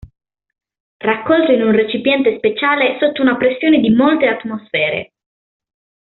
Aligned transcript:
Raccolto 0.97 1.51
in 1.51 1.61
un 1.61 1.71
recipiente 1.73 2.35
speciale 2.37 2.97
sotto 2.99 3.21
una 3.21 3.37
pressione 3.37 3.79
di 3.79 3.91
molte 3.91 4.25
atmosfere. 4.25 5.11